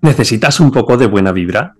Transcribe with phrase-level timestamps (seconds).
[0.00, 1.74] ¿Necesitas un poco de buena vibra?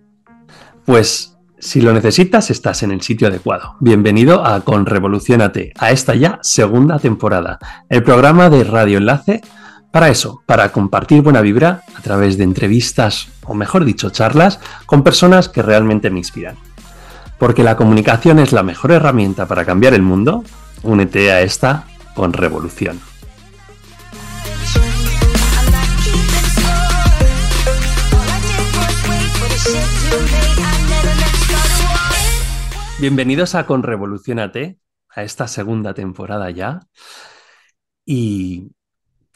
[0.85, 3.77] Pues si lo necesitas, estás en el sitio adecuado.
[3.79, 9.41] Bienvenido a Con Revolucionate, a esta ya segunda temporada, el programa de Radio Enlace
[9.93, 15.05] para eso, para compartir buena vibra a través de entrevistas, o mejor dicho, charlas, con
[15.05, 16.57] personas que realmente me inspiran.
[17.39, 20.43] Porque la comunicación es la mejor herramienta para cambiar el mundo,
[20.83, 22.99] únete a esta con revolución.
[33.01, 34.81] Bienvenidos a Con Revolucionate,
[35.11, 36.81] a esta segunda temporada ya.
[38.05, 38.73] Y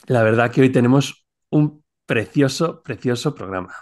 [0.09, 3.73] la verdad que hoy tenemos un precioso, precioso programa.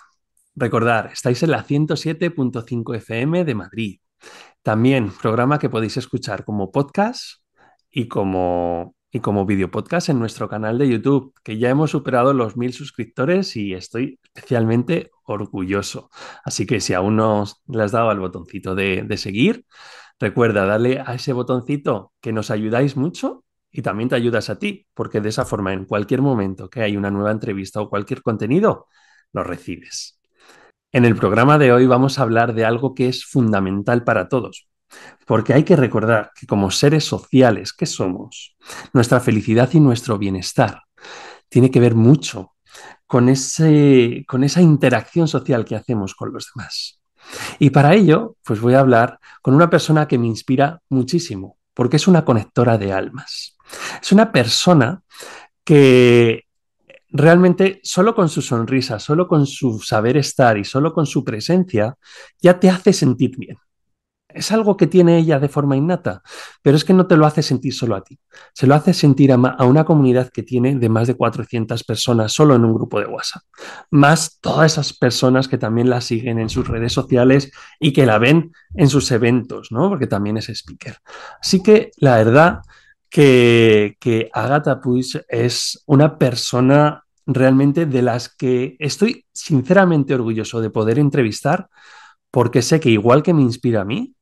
[0.55, 4.01] Recordar, estáis en la 107.5 FM de Madrid.
[4.62, 7.43] También programa que podéis escuchar como podcast
[7.91, 12.35] y como, y como video podcast en nuestro canal de YouTube, que ya hemos superado
[12.35, 16.10] los mil suscriptores y estoy especialmente orgulloso.
[16.45, 19.64] Así que si aún no le has dado al botoncito de, de seguir,
[20.18, 24.86] recuerda darle a ese botoncito que nos ayudáis mucho y también te ayudas a ti,
[24.95, 28.86] porque de esa forma en cualquier momento que hay una nueva entrevista o cualquier contenido,
[29.32, 30.20] lo recibes.
[30.92, 34.68] En el programa de hoy vamos a hablar de algo que es fundamental para todos,
[35.24, 38.56] porque hay que recordar que como seres sociales que somos,
[38.92, 40.82] nuestra felicidad y nuestro bienestar
[41.48, 42.52] tiene que ver mucho
[43.07, 47.01] con, ese, con esa interacción social que hacemos con los demás.
[47.59, 51.96] Y para ello, pues voy a hablar con una persona que me inspira muchísimo, porque
[51.96, 53.57] es una conectora de almas.
[54.01, 55.02] Es una persona
[55.65, 56.45] que
[57.10, 61.96] realmente solo con su sonrisa, solo con su saber estar y solo con su presencia
[62.41, 63.57] ya te hace sentir bien
[64.34, 66.22] es algo que tiene ella de forma innata,
[66.62, 68.19] pero es que no te lo hace sentir solo a ti,
[68.54, 72.54] se lo hace sentir a, una comunidad que tiene de más de 400 personas solo
[72.54, 73.42] en un grupo de WhatsApp,
[73.91, 78.19] más todas esas personas que también la siguen en sus redes sociales y que la
[78.19, 79.88] ven en sus eventos, ¿no?
[79.88, 80.96] Porque también es speaker.
[81.40, 82.60] Así que la verdad
[83.08, 90.70] que, que Agatha Puig es una persona realmente de las que estoy sinceramente orgulloso de
[90.70, 91.69] poder entrevistar
[92.30, 94.14] porque sé que igual que me inspira a mí,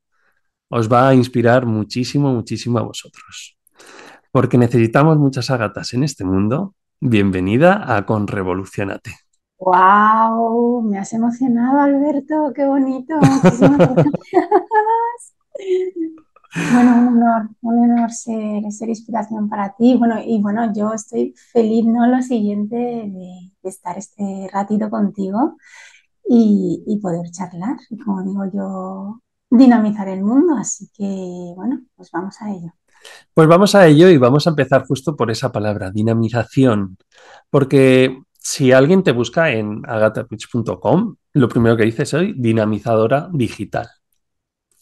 [0.70, 3.56] os va a inspirar muchísimo, muchísimo a vosotros.
[4.30, 6.74] Porque necesitamos muchas agatas en este mundo.
[7.00, 9.12] Bienvenida a Con Revolucionate.
[9.58, 10.82] ¡Wow!
[10.82, 12.52] Me has emocionado, Alberto.
[12.54, 13.14] ¡Qué bonito!
[16.72, 19.96] Bueno, un honor, un honor ser, inspiración para ti.
[19.96, 22.06] Bueno, y bueno, yo estoy feliz, ¿no?
[22.06, 25.56] Lo siguiente de, estar este ratito contigo
[26.26, 27.76] y, y, poder charlar.
[27.90, 29.20] Y como digo yo,
[29.50, 30.56] dinamizar el mundo.
[30.56, 32.72] Así que, bueno, pues vamos a ello.
[33.34, 36.98] Pues vamos a ello y vamos a empezar justo por esa palabra, dinamización.
[37.50, 43.88] Porque si alguien te busca en agatapitch.com, lo primero que dice soy dinamizadora digital.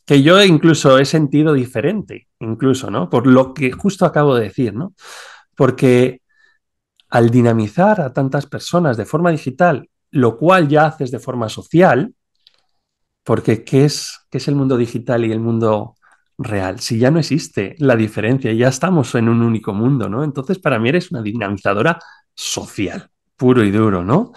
[0.05, 3.11] Que yo incluso he sentido diferente, incluso, ¿no?
[3.11, 4.95] Por lo que justo acabo de decir, ¿no?
[5.57, 6.23] Porque
[7.09, 12.15] al dinamizar a tantas personas de forma digital, lo cual ya haces de forma social,
[13.27, 15.97] porque ¿qué es, qué es el mundo digital y el mundo
[16.39, 16.79] real?
[16.79, 20.23] Si ya no existe la diferencia, ya estamos en un único mundo, ¿no?
[20.23, 21.99] Entonces, para mí eres una dinamizadora
[22.33, 24.33] social, puro y duro, ¿no?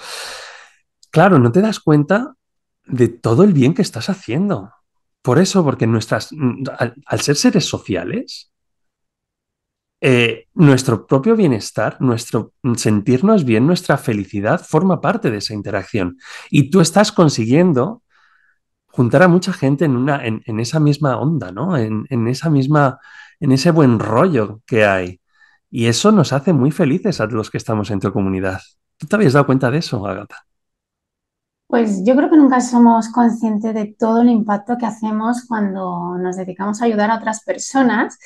[1.11, 2.33] Claro, no te das cuenta
[2.87, 4.71] de todo el bien que estás haciendo.
[5.21, 6.31] Por eso, porque nuestras,
[7.05, 8.51] al, ser seres sociales,
[10.01, 16.17] eh, nuestro propio bienestar, nuestro sentirnos bien, nuestra felicidad forma parte de esa interacción.
[16.49, 18.01] Y tú estás consiguiendo
[18.91, 21.77] juntar a mucha gente en, una, en, esa misma onda, ¿no?
[21.77, 22.99] En, esa misma,
[23.39, 25.21] en ese buen rollo que hay.
[25.69, 28.59] Y eso nos hace muy felices a los que estamos en tu comunidad.
[28.97, 30.37] ¿Tú te habías dado cuenta de eso, Agata?
[31.67, 36.35] Pues yo creo que nunca somos conscientes de todo el impacto que hacemos cuando nos
[36.35, 38.17] dedicamos a ayudar a otras personas.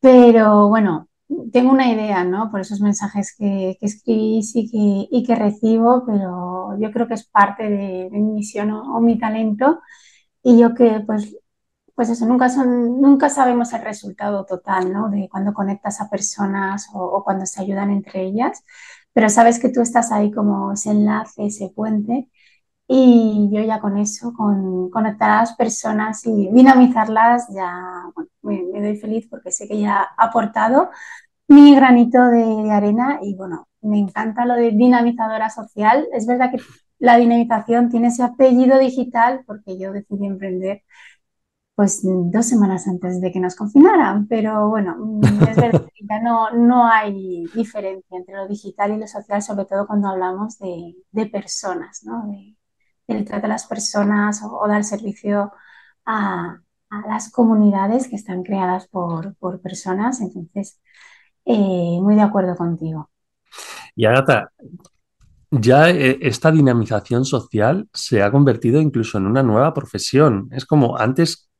[0.00, 1.08] Pero bueno,
[1.52, 2.50] tengo una idea, ¿no?
[2.50, 8.08] Por esos mensajes que, escribís y que, recibo, pero yo creo que es parte de,
[8.10, 9.80] mi misión o, mi talento.
[10.42, 11.36] Y yo que, pues,
[11.94, 15.10] pues eso, nunca, son, nunca sabemos el resultado total, ¿no?
[15.10, 18.64] De cuando conectas a personas o, o cuando se ayudan entre ellas,
[19.12, 22.28] pero sabes que tú estás ahí como ese enlace, ese puente.
[22.90, 27.70] Y yo ya con eso, con conectar a las personas y dinamizarlas, ya
[28.42, 30.90] me, doy feliz porque sé que ya ha aportado
[31.48, 36.08] mi granito de, arena y bueno, me encanta lo de dinamizadora social.
[36.12, 36.58] Es verdad que
[36.98, 40.82] la dinamización tiene ese apellido digital porque yo decidí emprender
[41.74, 46.50] pues dos semanas antes de que nos confinaran, pero bueno, mm, es que ya no,
[46.50, 51.26] no hay diferencia entre lo digital y lo social, sobre todo cuando hablamos de, de
[51.26, 52.24] personas, ¿no?
[53.08, 55.52] Del trato a las personas o, dar servicio
[56.06, 56.60] a,
[57.06, 60.20] las comunidades que están creadas por, personas.
[60.20, 60.80] Entonces,
[61.44, 63.10] eh, muy de acuerdo contigo.
[63.94, 64.50] Y Agatha,
[65.50, 70.48] ya eh, esta dinamización social se ha convertido incluso en una nueva profesión.
[70.52, 71.50] Es como antes,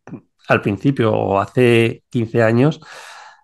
[0.49, 2.81] al principio o hace 15 años,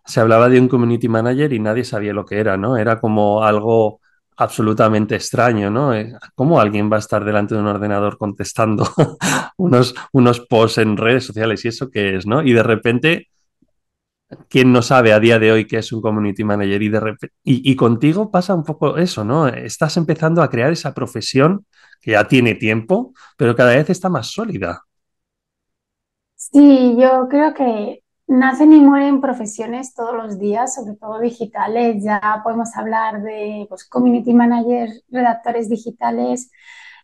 [0.06, 2.76] se hablaba de un community manager y nadie sabía lo que era, ¿no?
[2.76, 4.00] Era como algo
[4.36, 5.94] absolutamente extraño, ¿no?
[5.94, 8.86] Eh, ¿Cómo alguien va a estar delante de un ordenador contestando
[9.56, 12.42] unos, unos posts en redes sociales y eso qué es, ¿no?
[12.42, 13.28] Y de repente
[14.48, 16.82] ¿Quién no sabe a día de hoy qué es un community manager?
[16.82, 19.46] Y, de y, y, contigo pasa un poco eso, ¿no?
[19.48, 21.66] Estás empezando a crear esa profesión
[22.00, 24.82] que ya tiene tiempo, pero cada vez está más sólida.
[26.36, 32.02] Sí, yo creo que nacen y mueren profesiones todos los días, sobre todo digitales.
[32.02, 36.50] Ya podemos hablar de pues, community managers, redactores digitales,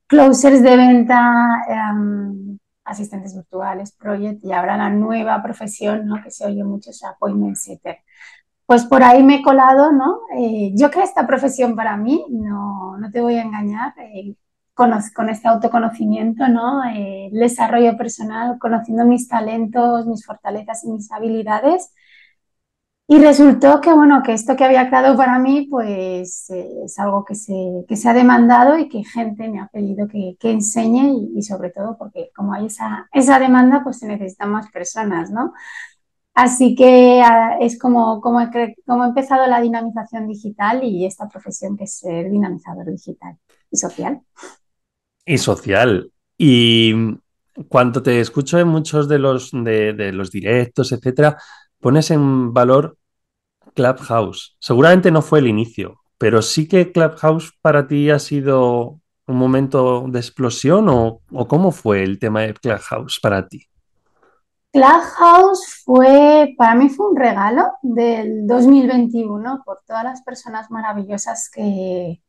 [0.06, 1.64] closers de venta,
[1.94, 6.22] um, asistentes virtuales, project, y ahora la nueva profesión, ¿no?
[6.22, 7.98] Que se oye mucho, es appointment setter.
[8.66, 10.20] Pues por ahí me he colado, ¿no?
[10.36, 14.34] Eh, yo creo esta profesión para mí, no, no te voy a engañar, eh,
[15.14, 16.84] con, este autoconocimiento, ¿no?
[16.84, 21.92] Eh, el desarrollo personal, conociendo mis talentos, mis fortalezas y mis habilidades,
[23.06, 27.24] y resultó que, bueno, que esto que había creado para mí, pues eh, es algo
[27.24, 31.12] que se, que se ha demandado y que gente me ha pedido que, que enseñe
[31.34, 35.52] y, sobre todo porque como hay esa, esa demanda, pues se necesitan más personas, ¿no?
[36.34, 41.28] Así que uh, es como, como, he, como he empezado la dinamización digital y esta
[41.28, 43.36] profesión que es ser dinamizador digital
[43.70, 44.22] y social.
[45.30, 46.10] Y social.
[46.36, 46.92] Y
[47.68, 51.36] cuando te escucho en muchos de los, de, los directos, etcétera,
[51.78, 52.96] pones en valor
[53.76, 54.56] Clubhouse.
[54.58, 58.98] Seguramente no fue el inicio, pero sí que Clubhouse para ti ha sido
[59.28, 63.68] un momento de explosión o, o cómo fue el tema de Clubhouse para ti.
[64.72, 72.20] Clubhouse fue, para mí fue un regalo del 2021 por todas las personas maravillosas que,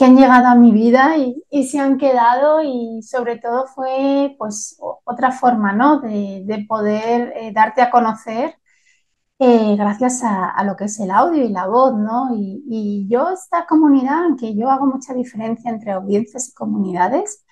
[0.00, 4.34] que han llegado a mi vida y, y, se han quedado y sobre todo fue
[4.38, 6.00] pues otra forma, ¿no?
[6.00, 8.54] De, de poder eh, darte a conocer
[9.38, 12.34] eh, gracias a, a, lo que es el audio y la voz, ¿no?
[12.34, 17.44] Y, y, yo esta comunidad, aunque yo hago mucha diferencia entre audiencias y comunidades,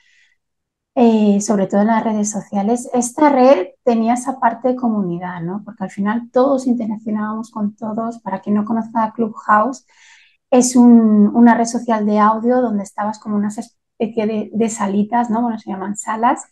[0.95, 5.63] eh, sobre todo en las redes sociales, esta red tenía esa parte de comunidad, ¿no?
[5.65, 8.21] Porque al final todos interaccionábamos con todos.
[8.21, 9.87] Para quien no conozca Clubhouse,
[10.51, 13.59] es un, una red social de audio donde estabas como unas
[13.99, 15.43] especie de, de, salitas, ¿no?
[15.43, 16.45] Bueno, se llaman salas,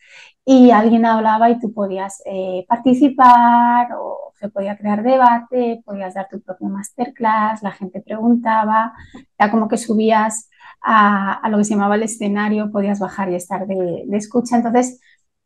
[0.44, 6.28] y alguien hablaba y tú podías eh, participar o se podía crear debate, podías dar
[6.28, 8.92] tu propio masterclass, la gente preguntaba,
[9.38, 10.50] ya como que subías
[10.82, 14.56] a, a, lo que se llamaba el escenario, podías bajar y estar de, de escucha.
[14.56, 15.00] Entonces,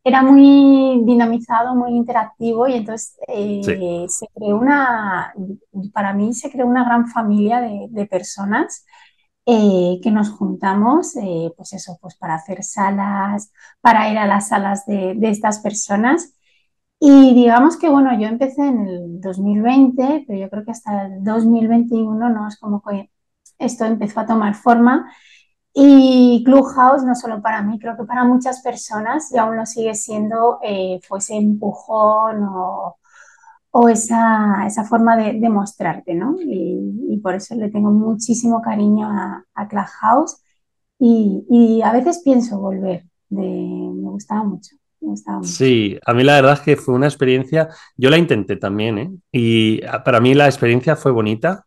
[0.05, 4.07] era muy dinamizado, muy interactivo y entonces eh, sí.
[4.09, 5.35] se creó una,
[5.93, 8.85] para mí se creó una gran familia de, de personas
[9.47, 14.49] eh, que nos juntamos, eh, pues eso, pues para hacer salas, para ir a las
[14.49, 16.35] salas de, de, estas personas.
[17.01, 21.25] Y digamos que, bueno, yo empecé en el 2020, pero yo creo que hasta el
[21.25, 23.11] 2021 no es como que
[23.59, 25.11] esto empezó a tomar forma.
[25.73, 29.95] Y Clubhouse, no solo para mí, creo que para muchas personas, y aún lo sigue
[29.95, 32.97] siendo, eh, fue ese empujón o,
[33.71, 36.37] o esa, esa forma de, de, mostrarte, ¿no?
[36.41, 40.43] Y, y, por eso le tengo muchísimo cariño a, a Clubhouse
[40.99, 44.75] y, y, a veces pienso volver, de, me gustaba mucho.
[45.01, 45.51] Me gustaba mucho.
[45.51, 49.11] Sí, a mí la verdad es que fue una experiencia, yo la intenté también, ¿eh?
[49.33, 51.65] Y para mí la experiencia fue bonita,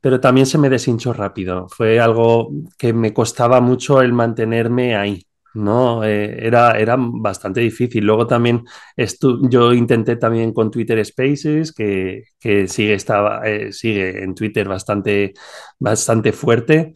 [0.00, 1.68] pero también se me deshinchó rápido.
[1.68, 5.26] Fue algo que me costaba mucho el mantenerme ahí.
[5.56, 6.04] ¿no?
[6.04, 8.04] Eh, era, era bastante difícil.
[8.04, 8.64] Luego también
[9.50, 15.34] yo intenté también con Twitter Spaces, que, que sigue, estaba, eh, sigue en Twitter bastante,
[15.78, 16.92] bastante fuerte.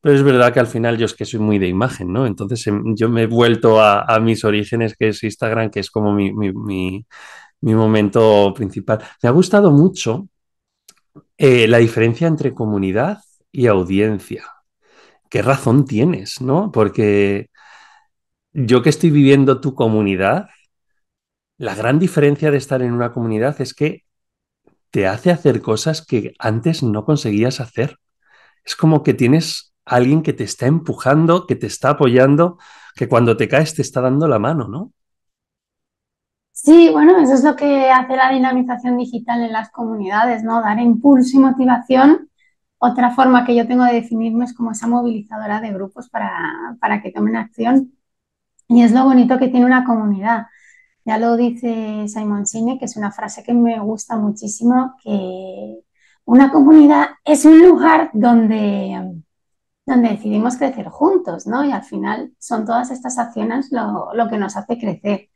[0.00, 2.26] Pero es verdad que al final yo es que soy muy de imagen, ¿no?
[2.26, 6.12] Entonces em, yo me he vuelto a, mis orígenes, que es Instagram, que es como
[6.12, 7.06] mi, mi,
[7.60, 9.00] mi momento principal.
[9.22, 10.28] Me ha gustado mucho
[11.40, 14.44] eh, la diferencia entre comunidad y audiencia.
[15.30, 16.70] ¿Qué razón tienes, no?
[16.70, 17.48] Porque
[18.52, 20.50] yo que estoy viviendo tu comunidad,
[21.56, 24.04] la gran diferencia de estar en una comunidad es que
[24.90, 27.96] te hace hacer cosas que antes no conseguías hacer.
[28.64, 32.58] Es como que tienes a alguien que te está empujando, que te está apoyando,
[32.96, 34.92] que cuando te caes te está dando la mano, ¿no?
[36.62, 40.60] Sí, bueno, eso es lo que hace la dinamización digital en las comunidades, ¿no?
[40.60, 42.28] Dar impulso y motivación.
[42.78, 47.02] Otra forma que yo tengo de definirme es como esa movilizadora de grupos para, para
[47.02, 47.94] que tomen acción.
[48.68, 50.46] Y es lo bonito que tiene una comunidad.
[51.04, 55.80] Ya lo dice Simon Sinek, que es una frase que me gusta muchísimo, que
[56.26, 59.22] una comunidad es un lugar donde,
[59.86, 61.64] donde decidimos crecer juntos, ¿no?
[61.64, 65.30] Y al final son todas estas acciones lo, lo que nos hace crecer.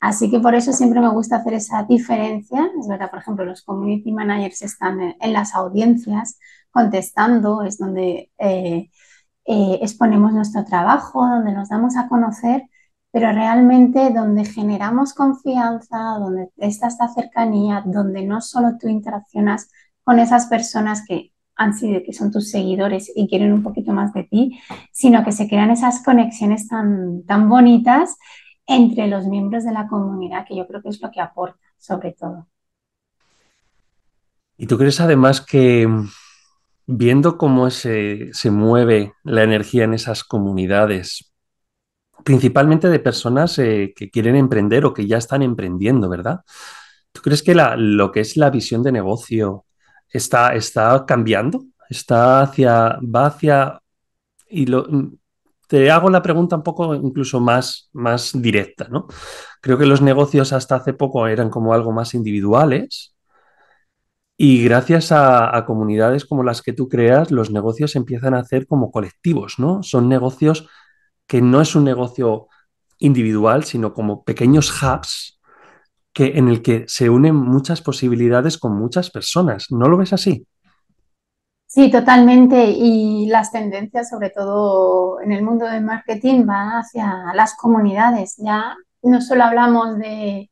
[0.00, 2.70] Así que por eso siempre me gusta hacer esa diferencia.
[2.78, 6.38] Es verdad, por ejemplo, los community managers están en, las audiencias
[6.70, 8.90] contestando, es donde eh,
[9.46, 12.64] eh, exponemos nuestro trabajo, donde nos damos a conocer,
[13.10, 19.70] pero realmente donde generamos confianza, donde está esta cercanía, donde no solo tú interaccionas
[20.04, 24.12] con esas personas que han sido, que son tus seguidores y quieren un poquito más
[24.12, 24.60] de ti,
[24.92, 28.16] sino que se crean esas conexiones tan, tan bonitas
[28.68, 32.12] entre los miembros de la comunidad, que yo creo que es lo que aporta, sobre
[32.12, 32.46] todo.
[34.56, 35.88] ¿Y tú crees además que
[36.86, 41.32] viendo cómo se, se mueve la energía en esas comunidades,
[42.24, 46.40] principalmente de personas eh, que quieren emprender o que ya están emprendiendo, ¿verdad?
[47.12, 49.64] ¿Tú crees que lo que es la visión de negocio
[50.10, 51.64] está, está cambiando?
[51.88, 53.80] ¿Está hacia, va hacia...
[54.50, 54.86] Y lo,
[55.68, 59.06] te hago la pregunta un poco incluso más, más directa, ¿no?
[59.60, 63.14] Creo que los negocios hasta hace poco eran como algo más individuales
[64.36, 68.90] y gracias a, comunidades como las que tú creas, los negocios empiezan a hacer como
[68.90, 69.82] colectivos, ¿no?
[69.82, 70.68] Son negocios
[71.26, 72.48] que no es un negocio
[72.98, 75.40] individual, sino como pequeños hubs
[76.12, 79.66] que, en el que se unen muchas posibilidades con muchas personas.
[79.70, 80.46] ¿No lo ves así?
[81.68, 82.70] Sí, totalmente.
[82.70, 88.36] Y las tendencias, sobre todo en el mundo del marketing, van hacia las comunidades.
[88.38, 90.50] Ya no solo hablamos de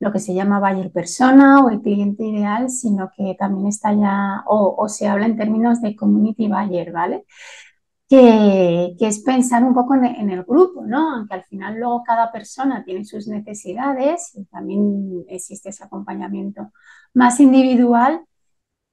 [0.00, 4.44] lo que se llama buyer persona o el cliente ideal, sino que también está ya,
[4.46, 7.24] o, se habla en términos de community buyer, ¿vale?
[8.08, 11.16] Que, que es pensar un poco en, en, el grupo, ¿no?
[11.16, 16.70] Aunque al final luego cada persona tiene sus necesidades y también existe ese acompañamiento
[17.14, 18.24] más individual,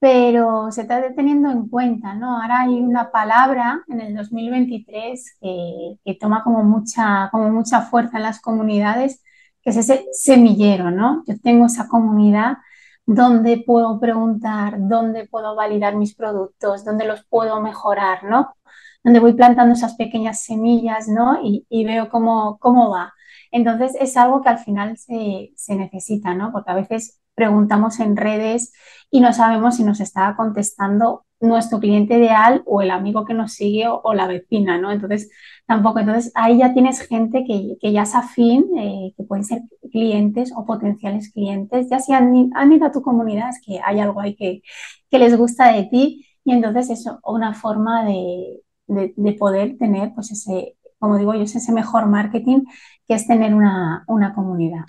[0.01, 2.41] pero se está teniendo en cuenta, ¿no?
[2.41, 8.23] Ahora hay una palabra en el 2023 que, toma como mucha, como mucha fuerza en
[8.23, 9.23] las comunidades,
[9.61, 11.23] que es ese semillero, ¿no?
[11.27, 12.57] Yo tengo esa comunidad
[13.05, 18.55] donde puedo preguntar, dónde puedo validar mis productos, dónde los puedo mejorar, ¿no?
[19.03, 21.39] Donde voy plantando esas pequeñas semillas, ¿no?
[21.43, 23.13] Y, y veo cómo, cómo va.
[23.51, 26.51] Entonces es algo que al final se, se necesita, ¿no?
[26.51, 28.73] Porque a veces preguntamos en redes
[29.09, 33.53] y no sabemos si nos está contestando nuestro cliente ideal o el amigo que nos
[33.53, 34.91] sigue o, la vecina, ¿no?
[34.91, 35.29] Entonces,
[35.65, 35.99] tampoco.
[35.99, 39.61] Entonces, ahí ya tienes gente que, que ya es afín, eh, que pueden ser
[39.91, 41.89] clientes o potenciales clientes.
[41.89, 44.61] Ya si han, ido a tu comunidad, es que hay algo ahí que,
[45.09, 50.13] que les gusta de ti y entonces eso, una forma de, de, de poder tener,
[50.13, 52.61] pues ese, como digo yo, es ese mejor marketing
[53.07, 54.85] que es tener una, una comunidad.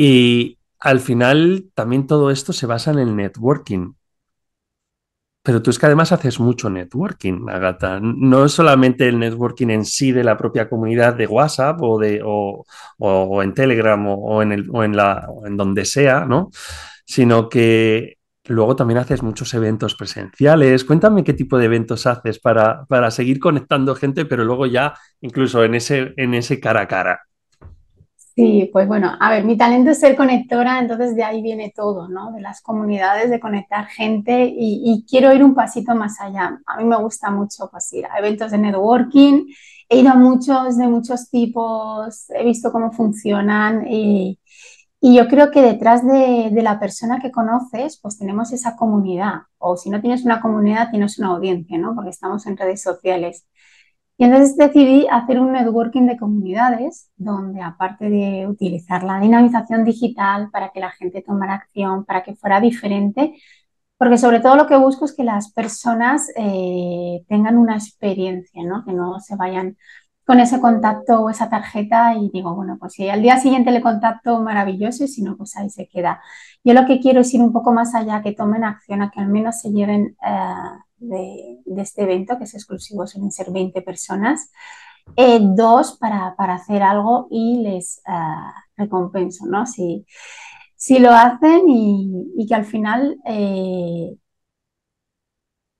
[0.00, 3.94] Y al final también todo esto se basa en el networking.
[5.42, 7.98] Pero tú es que además haces mucho networking, Agata.
[8.00, 12.20] No es solamente el networking en sí de la propia comunidad de WhatsApp o, de,
[12.24, 16.50] o, en Telegram o, en el, en la, en donde sea, ¿no?
[17.04, 20.84] Sino que luego también haces muchos eventos presenciales.
[20.84, 25.64] Cuéntame qué tipo de eventos haces para, para seguir conectando gente, pero luego ya incluso
[25.64, 27.27] en ese, en ese cara a cara.
[28.38, 32.08] Sí, pues bueno, a ver, mi talento es ser conectora, entonces de ahí viene todo,
[32.08, 32.30] ¿no?
[32.30, 36.60] De las comunidades, de conectar gente y, y, quiero ir un pasito más allá.
[36.64, 39.46] A mí me gusta mucho pues, ir a eventos de networking,
[39.88, 44.38] he ido a muchos de muchos tipos, he visto cómo funcionan y,
[45.00, 49.42] y yo creo que detrás de, de, la persona que conoces, pues tenemos esa comunidad,
[49.58, 51.92] o si no tienes una comunidad, tienes una audiencia, ¿no?
[51.96, 53.46] Porque estamos en redes sociales.
[54.18, 60.50] Y entonces decidí hacer un networking de comunidades donde aparte de utilizar la dinamización digital
[60.50, 63.34] para que la gente tomara acción, para que fuera diferente,
[63.96, 68.84] porque sobre todo lo que busco es que las personas eh, tengan una experiencia, ¿no?
[68.84, 69.76] que no se vayan
[70.26, 73.80] con ese contacto o esa tarjeta y digo, bueno, pues si al día siguiente le
[73.80, 76.20] contacto, maravilloso, y si no, pues ahí se queda.
[76.64, 79.20] Yo lo que quiero es ir un poco más allá, que tomen acción, a que
[79.20, 80.16] al menos se lleven...
[80.26, 84.50] Eh, de, este evento, que es exclusivo, suelen ser 20 personas.
[85.16, 89.66] Eh, dos, para, para, hacer algo y les uh, recompenso, ¿no?
[89.66, 90.04] Si,
[90.76, 94.16] si lo hacen y, y que al final eh,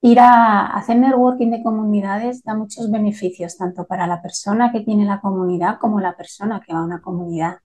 [0.00, 5.04] ir a hacer networking de comunidades da muchos beneficios, tanto para la persona que tiene
[5.04, 7.58] la comunidad como la persona que va a una comunidad.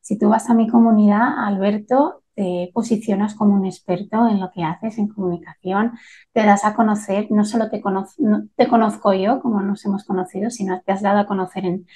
[0.00, 4.64] Si tú vas a mi comunidad, Alberto, te posicionas como un experto en lo que
[4.64, 5.92] haces en comunicación,
[6.32, 7.82] te das a conocer, no solo te,
[8.56, 11.86] te conozco yo, como nos hemos conocido, sino te has dado a conocer en,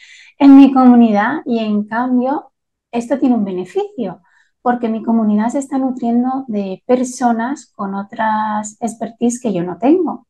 [0.56, 2.52] mi comunidad y en cambio
[2.90, 4.22] esto tiene un beneficio
[4.62, 10.26] porque mi comunidad se está nutriendo de personas con otras expertise que yo no tengo.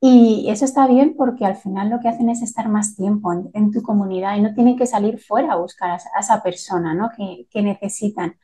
[0.00, 3.70] Y eso está bien porque al final lo que hacen es estar más tiempo en,
[3.72, 7.10] tu comunidad y no tienen que salir fuera a buscar a, esa persona ¿no?
[7.16, 8.36] que necesitan.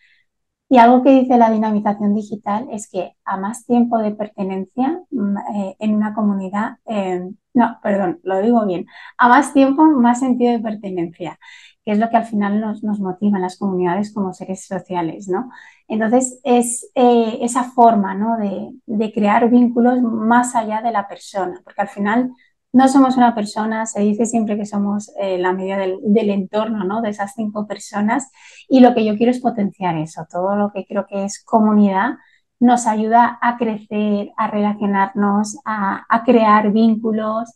[0.68, 5.36] Y algo que dice la dinamización digital es que a más tiempo de pertenencia mm,
[5.54, 7.22] eh, en una comunidad, eh,
[7.54, 8.86] no, perdón, lo digo bien,
[9.18, 11.38] a más tiempo, más sentido de pertenencia,
[11.84, 15.28] que es lo que al final nos, nos motiva en las comunidades como seres sociales,
[15.28, 15.50] ¿no?
[15.86, 18.36] Entonces, es eh, esa forma, ¿no?
[18.38, 22.32] De, de crear vínculos más allá de la persona, porque al final
[22.74, 27.02] no somos una persona, se dice siempre que somos eh, la medida del, entorno, ¿no?
[27.02, 28.32] De esas cinco personas.
[28.68, 30.26] Y lo que yo quiero es potenciar eso.
[30.28, 32.16] Todo lo que creo que es comunidad
[32.58, 37.48] nos ayuda a crecer, a relacionarnos, a, a crear vínculos,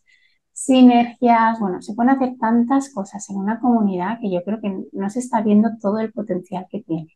[0.53, 1.59] sinergias.
[1.59, 5.19] Bueno, se pueden hacer tantas cosas en una comunidad que yo creo que no se
[5.19, 7.09] está viendo todo el potencial que tiene.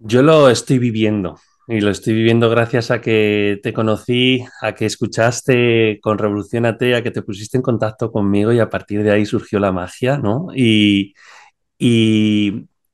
[0.00, 1.38] Yo lo estoy viviendo.
[1.70, 6.78] Y lo estoy viviendo gracias a que te conocí, a que escuchaste con Revolución a
[6.78, 10.46] que te pusiste en contacto conmigo y a partir de ahí surgió la magia, ¿no?
[10.54, 11.12] Y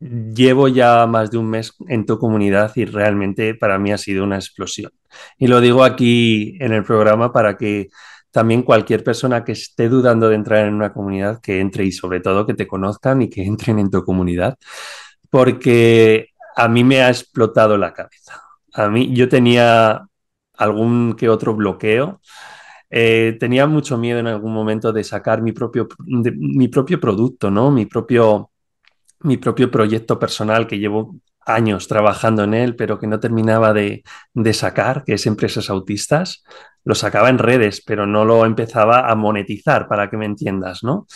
[0.01, 4.25] llevo ya más de un mes en tu comunidad y realmente para mí ha sido
[4.25, 4.91] una explosión.
[5.39, 7.89] Y lo digo aquí en el programa para que
[8.33, 12.19] también cualquier persona que esté dudando de entrar en una comunidad, que entre y sobre
[12.21, 14.59] todo que te conozcan y que entren en tu comunidad,
[15.31, 18.44] porque a mí me ha explotado la cabeza.
[18.75, 20.07] A mí yo tenía
[20.57, 22.21] algún que otro bloqueo.
[22.91, 27.71] Eh, tenía mucho miedo en algún momento de sacar mi propio, mi propio producto, ¿no?
[27.71, 28.51] Mi propio,
[29.21, 31.17] mi propio proyecto personal que llevo
[31.47, 34.05] años trabajando en él, pero que no terminaba de,
[34.53, 36.45] sacar, que es Empresas Autistas.
[36.85, 41.07] Lo sacaba en redes, pero no lo empezaba a monetizar, para que me entiendas, ¿no?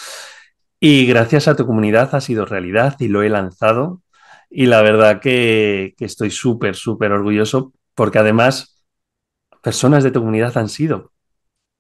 [0.81, 4.03] Y gracias a tu comunidad ha sido realidad y lo he lanzado
[4.51, 8.83] y la verdad que, estoy súper, súper orgulloso porque además
[9.63, 11.13] personas de tu comunidad han sido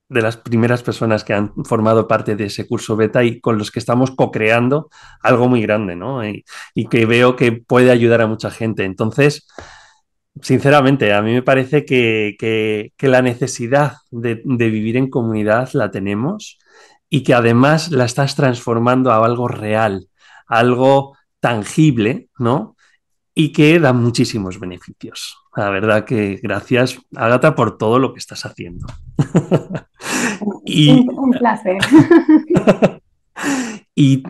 [0.09, 3.71] de las primeras personas que han formado parte de ese curso beta y con los
[3.71, 4.89] que estamos co-creando
[5.23, 6.27] algo muy grande, ¿no?
[6.27, 6.45] Y,
[6.91, 8.85] que veo que puede ayudar a mucha gente.
[8.85, 9.47] Entonces,
[10.41, 16.59] sinceramente, a mí me parece que, la necesidad de, de, vivir en comunidad la tenemos
[17.11, 20.09] y que además la estás transformando a algo real,
[20.47, 22.77] algo tangible, ¿no?
[23.35, 25.37] Y que da muchísimos beneficios.
[25.55, 28.87] La verdad que gracias, Agata, por todo lo que estás haciendo.
[30.65, 31.79] y, un placer.
[33.95, 34.23] y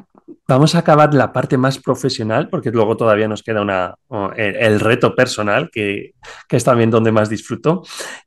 [0.47, 3.95] vamos a acabar la parte más profesional, porque luego todavía nos queda una,
[4.37, 6.15] el, reto personal, que,
[6.49, 7.83] que es también donde más disfruto,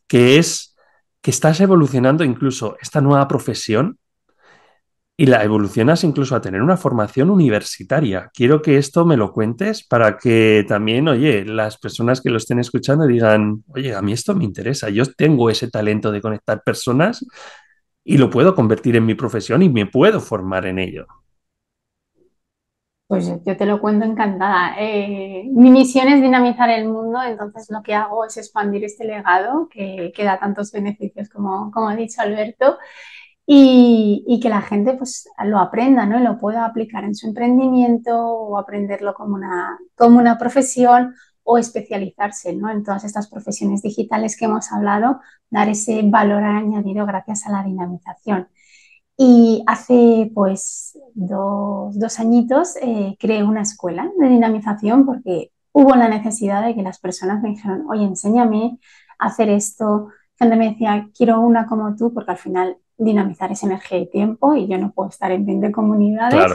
[0.08, 0.76] que es
[1.22, 3.98] que estás evolucionando incluso esta nueva profesión
[5.21, 8.31] y la evolucionas incluso a tener una formación universitaria.
[8.34, 12.57] Quiero que esto me lo cuentes para que también, oye, las personas que lo estén
[12.57, 17.23] escuchando digan, oye, a mí esto me interesa, yo tengo ese talento de conectar personas
[18.03, 21.05] y lo puedo convertir en mi profesión y me puedo formar en ello.
[23.05, 24.73] Pues yo te lo cuento encantada.
[24.79, 29.69] Eh, mi misión es dinamizar el mundo, entonces lo que hago es expandir este legado
[29.69, 32.79] que, que da tantos beneficios, como, como ha dicho Alberto
[33.53, 36.19] y, que la gente pues lo aprenda, ¿no?
[36.19, 42.55] lo pueda aplicar en su emprendimiento o aprenderlo como una, como una profesión o especializarse
[42.55, 42.69] ¿no?
[42.69, 47.63] en todas estas profesiones digitales que hemos hablado, dar ese valor añadido gracias a la
[47.63, 48.47] dinamización.
[49.17, 56.07] Y hace pues dos, dos añitos eh, creé una escuela de dinamización porque hubo la
[56.07, 58.79] necesidad de que las personas me dijeron, oye, enséñame
[59.19, 60.07] a hacer esto.
[60.39, 64.55] Gente me decía, quiero una como tú porque al final dinamizar esa energía y tiempo
[64.55, 66.51] y yo no puedo estar en 20 comunidades.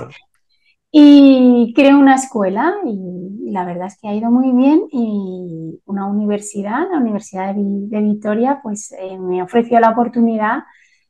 [0.91, 6.07] Y creé una escuela y la verdad es que ha ido muy bien y una
[6.07, 10.63] universidad, la Universidad de, Vitoria, pues eh, me ofreció la oportunidad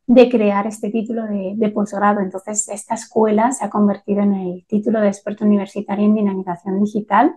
[0.07, 2.21] de crear este título de, de, posgrado.
[2.21, 7.35] Entonces, esta escuela se ha convertido en el título de experto universitario en dinamización digital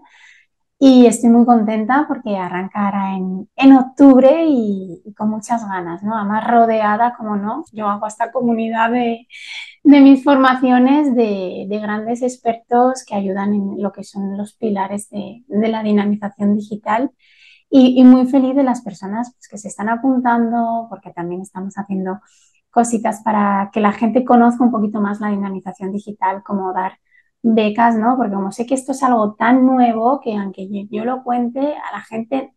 [0.82, 6.16] y estoy muy contenta porque arrancará en, en octubre y, con muchas ganas, ¿no?
[6.18, 9.28] Además rodeada, como no, yo hago esta comunidad de,
[9.84, 15.10] de mis formaciones de, de, grandes expertos que ayudan en lo que son los pilares
[15.10, 17.12] de, de la dinamización digital
[17.70, 21.76] y, y, muy feliz de las personas pues, que se están apuntando porque también estamos
[21.76, 22.22] haciendo
[22.72, 26.94] cositas para que la gente conozca un poquito más la dinamización digital, como dar
[27.42, 28.18] becas, ¿no?
[28.18, 31.92] Porque como sé que esto es algo tan nuevo que aunque yo lo cuente, a
[31.96, 32.54] la gente,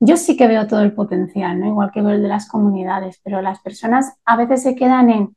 [0.00, 1.66] yo sí que veo todo el potencial, ¿no?
[1.68, 5.36] Igual que veo el de las comunidades, pero las personas a veces se quedan en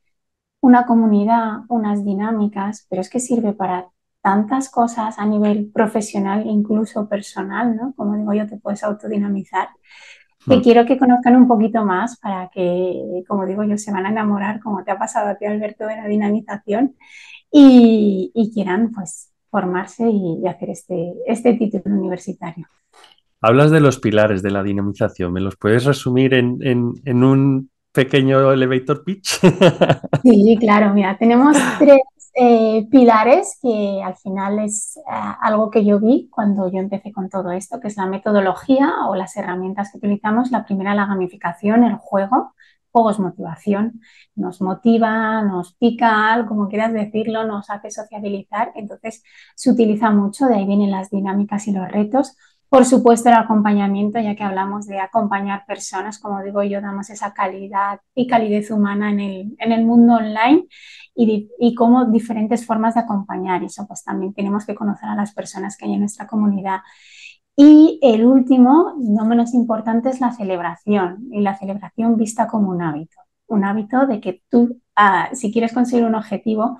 [0.62, 3.89] una comunidad, unas dinámicas, pero es que sirve para
[4.21, 7.93] tantas cosas a nivel profesional, incluso personal, ¿no?
[7.95, 9.69] Como digo yo, te puedes autodinamizar.
[10.47, 10.62] Que Mm.
[10.62, 14.60] quiero que conozcan un poquito más para que, como digo yo, se van a enamorar,
[14.60, 16.95] como te ha pasado a ti, Alberto, de la dinamización
[17.54, 22.68] y, y quieran, pues, formarse y, y hacer este, este título universitario.
[23.42, 25.34] Hablas de los pilares de la dinamización.
[25.34, 29.39] ¿Me los puedes resumir en, en- en un pequeño elevator pitch?
[30.22, 32.00] Sí, claro, mira, tenemos tres
[32.36, 35.02] eh, pilares que al final es eh,
[35.42, 39.16] algo que yo vi cuando yo empecé con todo esto, que es la metodología o
[39.16, 40.50] las herramientas que utilizamos.
[40.52, 42.54] La primera, la gamificación, el juego.
[42.93, 44.01] Juego es motivación,
[44.36, 48.71] nos motiva, nos pica, como quieras decirlo, nos hace sociabilizar.
[48.75, 49.23] Entonces
[49.56, 52.38] se utiliza mucho, de ahí vienen las dinámicas y los retos.
[52.69, 57.34] Por supuesto, el acompañamiento, ya que hablamos de acompañar personas, como digo yo, damos esa
[57.34, 60.65] calidad y calidez humana en el, en el mundo online
[61.15, 63.63] y, y como diferentes formas de acompañar.
[63.63, 66.79] Eso pues también tenemos que conocer a las personas que hay en nuestra comunidad.
[67.56, 72.82] Y el último, no menos importante, es la celebración y la celebración vista como un
[72.82, 73.18] hábito.
[73.48, 76.80] Un hábito de que tú, ah, si quieres conseguir un objetivo,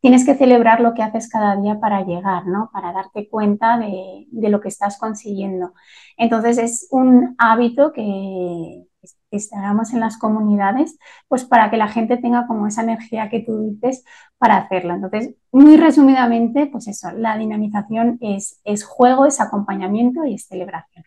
[0.00, 2.70] tienes que celebrar lo que haces cada día para llegar, ¿no?
[2.72, 5.74] Para darte cuenta de, de lo que estás consiguiendo.
[6.16, 8.84] Entonces es un hábito que
[9.30, 13.58] instalamos en las comunidades, pues para que la gente tenga como esa energía que tú
[13.70, 14.04] dices
[14.38, 14.94] para hacerlo.
[14.94, 21.04] Entonces, muy resumidamente, pues eso, la dinamización es, es juego, es acompañamiento y es celebración.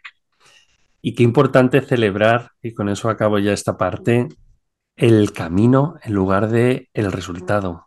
[1.01, 4.27] Y qué importante celebrar, y con eso acabo ya esta parte,
[4.95, 7.85] el camino en lugar de el resultado,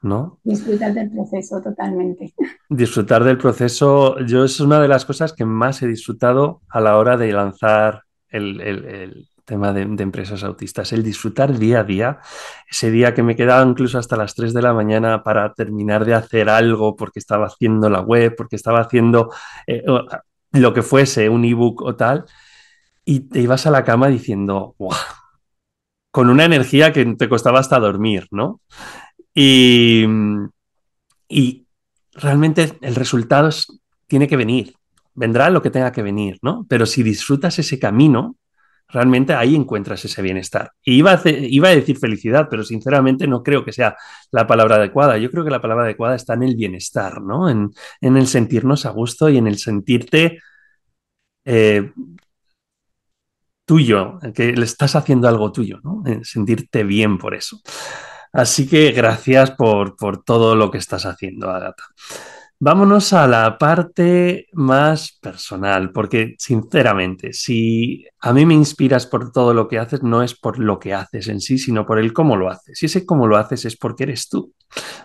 [0.00, 0.38] ¿no?
[0.42, 2.32] Disfrutar del proceso totalmente.
[2.68, 6.96] Disfrutar del proceso, yo es una de las cosas que más he disfrutado a la
[6.96, 12.20] hora de lanzar el, el- tema de, empresas autistas, el disfrutar día a día,
[12.70, 16.14] ese día que me quedaba incluso hasta las 3 de la mañana para terminar de
[16.14, 19.30] hacer algo porque estaba haciendo la web, porque estaba haciendo
[19.66, 19.82] eh,
[20.52, 22.24] lo que fuese, un ebook o tal,
[23.04, 24.96] y te ibas a la cama diciendo, "Buah",
[26.10, 28.60] con una energía que te costaba hasta dormir, ¿no?
[29.34, 30.06] Y,
[31.28, 31.66] y
[32.14, 33.66] realmente el resultado es-
[34.06, 34.74] tiene que venir,
[35.14, 36.66] vendrá lo que tenga que venir, ¿no?
[36.68, 38.36] Pero si disfrutas ese camino,
[38.88, 40.72] realmente ahí encuentras ese bienestar.
[40.84, 43.96] Y iba a, decir felicidad, pero sinceramente no creo que sea
[44.30, 45.18] la palabra adecuada.
[45.18, 47.48] Yo creo que la palabra adecuada está en el bienestar, ¿no?
[47.48, 47.70] En,
[48.00, 50.38] en el sentirnos a gusto y en el sentirte
[51.44, 51.92] eh,
[53.64, 56.02] tuyo, que le estás haciendo algo tuyo, ¿no?
[56.06, 57.60] En sentirte bien por eso.
[58.32, 61.84] Así que gracias por, por todo lo que estás haciendo, Agata.
[62.64, 69.52] Vámonos a la parte más personal, porque sinceramente, si a mí me inspiras por todo
[69.52, 72.36] lo que haces, no es por lo que haces en sí, sino por el cómo
[72.36, 72.80] lo haces.
[72.80, 74.52] Y ese cómo lo haces es porque eres tú,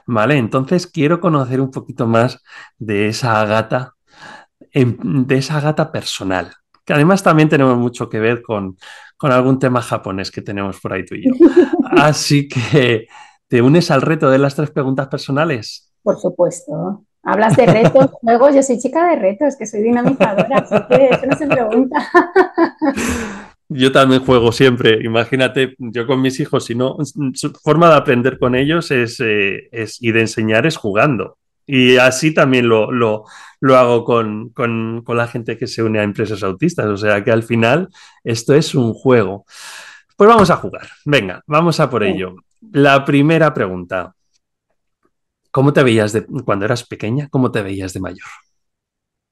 [0.06, 0.38] ¿vale?
[0.38, 2.44] Entonces quiero conocer un poquito más
[2.78, 3.96] de esa gata,
[4.72, 6.54] de esa gata personal,
[6.86, 8.78] que además también tenemos mucho que ver con,
[9.18, 11.32] con algún tema japonés que tenemos por ahí tú y yo.
[11.90, 13.08] Así que,
[13.48, 15.92] ¿te unes al reto de las tres preguntas personales?
[16.04, 17.04] Por supuesto.
[17.28, 21.26] Hablas de retos, juegos, yo soy chica de retos, que soy dinamizadora, así que eso
[21.26, 21.98] no se pregunta.
[23.70, 24.98] Yo también juego siempre.
[25.04, 26.96] Imagínate, yo con mis hijos, si no,
[27.34, 31.38] su forma de aprender con ellos es, eh, es y de enseñar es jugando.
[31.66, 33.26] Y así también lo, lo,
[33.60, 36.86] lo hago con, con, con, la gente que se une a empresas autistas.
[36.86, 37.90] O sea que al final
[38.24, 39.46] esto es un juego.
[40.16, 40.88] Pues vamos a jugar.
[41.04, 42.38] Venga, vamos a por ello.
[42.72, 44.16] La primera pregunta.
[45.58, 47.30] ¿Cómo te veías de, cuando eras pequeña?
[47.32, 48.28] ¿Cómo te veías de mayor?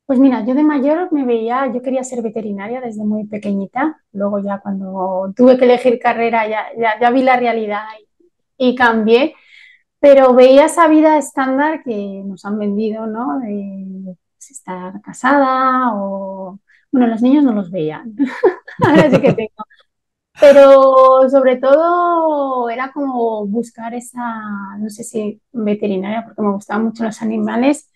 [0.07, 4.39] Pues mira, yo de mayor me veía, yo quería ser veterinaria desde muy pequeñita, luego
[4.39, 6.65] ya cuando tuve que elegir carrera ya,
[6.99, 7.83] ya, vi la realidad
[8.57, 9.35] y, y, cambié,
[9.99, 13.37] pero veía esa vida estándar que nos han vendido, ¿no?
[13.41, 16.59] De pues, estar casada o...
[16.91, 18.15] Bueno, los niños no los veían,
[18.83, 19.63] ahora sí que tengo.
[20.39, 24.21] Pero sobre todo era como buscar esa,
[24.79, 27.89] no sé si veterinaria, porque me gustaban mucho los animales,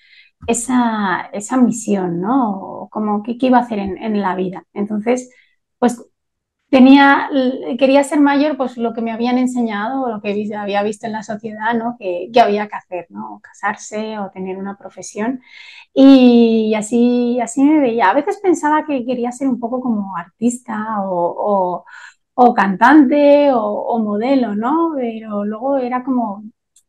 [0.47, 2.87] esa, esa misión, ¿no?
[2.91, 4.63] Como qué, qué iba a hacer en, en, la vida.
[4.73, 5.29] Entonces,
[5.79, 6.01] pues
[6.69, 7.29] tenía,
[7.79, 11.23] quería ser mayor, pues lo que me habían enseñado, lo que había visto en la
[11.23, 11.97] sociedad, ¿no?
[11.99, 13.41] Que, que había que hacer, ¿no?
[13.43, 15.41] Casarse o tener una profesión.
[15.93, 18.09] Y así, así me veía.
[18.09, 21.85] A veces pensaba que quería ser un poco como artista o
[22.41, 24.93] o cantante o, o, modelo, ¿no?
[24.95, 26.45] Pero luego era como,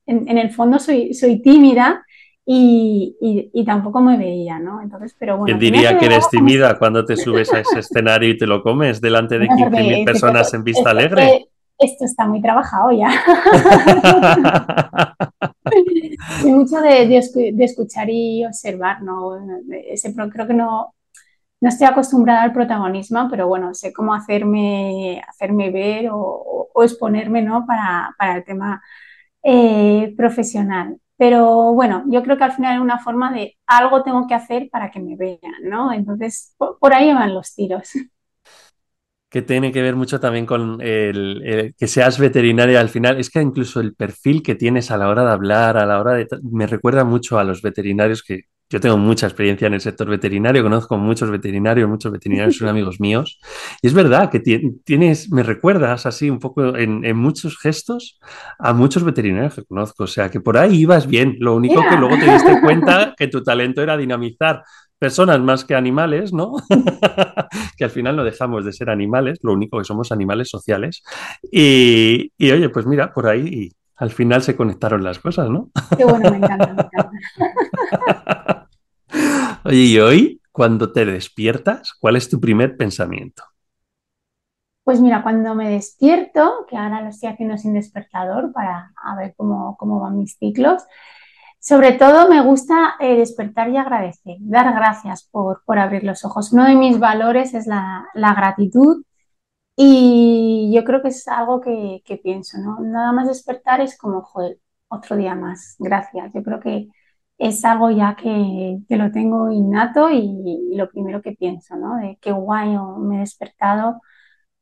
[0.07, 2.07] en, en el fondo soy, soy tímida
[2.47, 4.81] y, y, y, tampoco me veía, ¿no?
[4.81, 5.47] Entonces, pero bueno.
[5.47, 9.01] ¿Quién diría que eres tímida cuando te subes a ese escenario y te lo comes
[9.01, 11.49] delante de 15.000 personas en vista alegre?
[11.77, 13.11] Esto está muy trabajado ya.
[16.43, 19.37] Soy mucho de, de, de, escuchar y observar, ¿no?
[19.89, 20.95] Ese, creo que no,
[21.61, 27.67] no estoy acostumbrada al protagonismo, pero bueno, sé cómo hacerme, hacerme ver o, exponerme, ¿no?
[27.67, 28.83] Para, para el tema
[29.43, 30.99] eh, profesional.
[31.19, 34.71] Pero bueno, yo creo que al final es una forma de algo tengo que hacer
[34.73, 35.93] para que me vean, ¿no?
[35.93, 37.91] Entonces, por, por ahí van los tiros.
[39.29, 43.21] Que tiene que ver mucho también con el, el, que seas veterinaria al final.
[43.21, 46.15] Es que incluso el perfil que tienes a la hora de hablar, a la hora
[46.15, 46.27] de...
[46.43, 50.63] Me recuerda mucho a los veterinarios que yo tengo mucha experiencia en el sector veterinario,
[50.63, 53.41] conozco muchos veterinarios, muchos veterinarios son amigos míos.
[53.83, 58.21] Y es verdad que tienes, me recuerdas así un poco en, en, muchos gestos
[58.61, 60.05] a muchos veterinarios que conozco.
[60.05, 61.37] O sea, que por ahí ibas bien.
[61.41, 61.91] Lo único yeah.
[61.91, 64.63] que luego te diste cuenta que tu talento era dinamizar
[65.01, 66.55] personas más que animales, ¿no?
[67.77, 71.03] que al final no dejamos de ser animales, lo único que somos animales sociales.
[71.51, 75.71] Y, y oye, pues mira, por ahí al final se conectaron las cosas, ¿no?
[75.97, 78.57] Qué bueno, me encanta, me encanta.
[79.65, 83.45] Oye, y hoy, cuando te despiertas, ¿cuál es tu primer pensamiento?
[84.85, 89.35] Pues mira, cuando me despierto, que ahora lo estoy haciendo sin despertador para a ver
[89.37, 90.83] cómo, cómo van mis ciclos,
[91.59, 96.53] sobre todo me gusta eh, despertar y agradecer, dar gracias por, por, abrir los ojos.
[96.53, 99.05] Uno de mis valores es la, la gratitud
[99.77, 102.81] y yo creo que es algo que, pienso, ¿no?
[102.81, 106.33] Nada más despertar es como, joder, otro día más, gracias.
[106.35, 106.89] Yo creo que
[107.41, 111.97] es algo ya que, que lo tengo innato y, lo primero que pienso, ¿no?
[111.97, 114.01] De qué guay me he despertado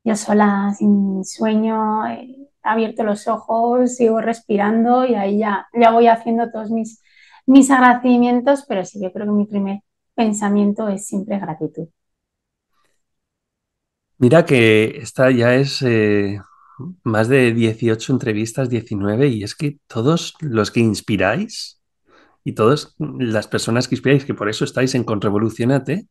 [0.05, 6.07] yo sola, sin sueño, he abierto los ojos, sigo respirando y ahí ya, ya voy
[6.07, 7.03] haciendo todos mis,
[7.47, 9.81] mis agradecimientos, pero sí, yo creo que mi primer
[10.15, 11.89] pensamiento es siempre gratitud.
[14.19, 16.41] Mira que esta ya es eh,
[17.03, 21.78] más de 18 entrevistas, 19, y es que todos los que inspiráis
[22.49, 26.09] y todas las personas que inspiráis, que por eso estáis en Conrevolucionate,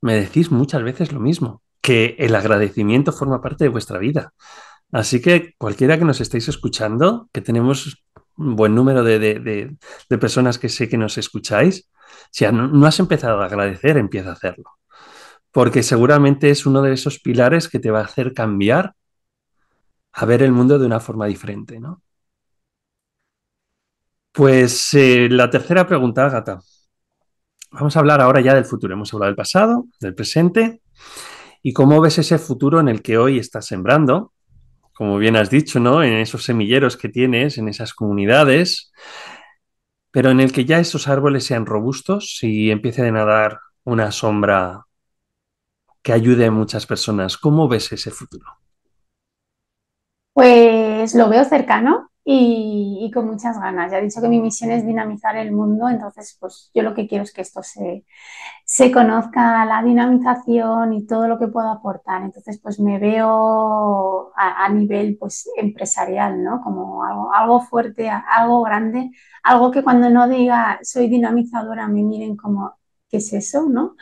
[0.00, 4.34] me decís muchas veces lo mismo, que el agradecimiento forma parte de vuestra vida.
[4.92, 8.04] Así que cualquiera que nos estéis escuchando, que tenemos
[8.36, 9.76] un buen número de, de,
[10.08, 11.88] de, personas que sé que nos escucháis,
[12.30, 14.70] si no has empezado a agradecer, empieza a hacerlo
[15.52, 18.94] porque seguramente es uno de esos pilares que te va a hacer cambiar
[20.12, 22.02] a ver el mundo de una forma diferente, ¿no?
[24.32, 26.60] Pues eh, la tercera pregunta, Gata.
[27.72, 28.94] Vamos a hablar ahora ya del futuro.
[28.94, 30.82] Hemos hablado del pasado, del presente
[31.62, 34.32] y cómo ves ese futuro en el que hoy estás sembrando,
[34.92, 36.02] como bien has dicho, ¿no?
[36.02, 38.92] En esos semilleros que tienes, en esas comunidades,
[40.10, 44.84] pero en el que ya esos árboles sean robustos y empiecen a dar una sombra
[46.02, 47.36] que ayude a muchas personas.
[47.36, 48.46] ¿Cómo ves ese futuro?
[50.32, 53.90] Pues lo veo cercano y, con muchas ganas.
[53.90, 57.08] Ya he dicho que mi misión es dinamizar el mundo, entonces pues yo lo que
[57.08, 58.04] quiero es que esto se,
[58.64, 62.22] se conozca, la dinamización y todo lo que puedo aportar.
[62.22, 66.60] Entonces pues me veo a, a nivel pues empresarial, ¿no?
[66.62, 69.10] Como algo, algo fuerte, algo grande,
[69.42, 72.79] algo que cuando no diga soy dinamizadora me miren como
[73.10, 73.68] ¿qué es eso?
[73.68, 73.96] ¿no?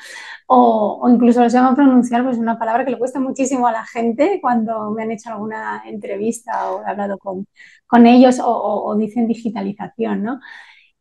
[0.47, 4.39] O, incluso lo llaman pronunciar, pues una palabra que le cuesta muchísimo a la gente
[4.41, 7.47] cuando me han hecho alguna entrevista o he hablado con,
[7.87, 10.41] con ellos o, dicen digitalización, ¿no?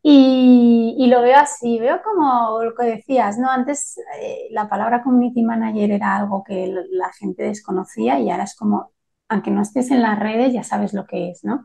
[0.02, 3.50] Y, lo veo así, veo como lo que decías, ¿no?
[3.50, 8.56] Antes eh, la palabra community manager era algo que la gente desconocía y ahora es
[8.56, 8.92] como,
[9.28, 11.64] aunque no estés en las redes, ya sabes lo que es, ¿no?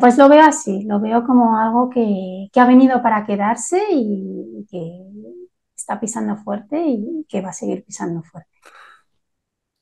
[0.00, 4.66] Pues lo veo así, lo veo como algo que, que ha venido para quedarse y
[4.70, 4.80] que
[5.84, 8.50] está pisando fuerte y que va a seguir pisando fuerte.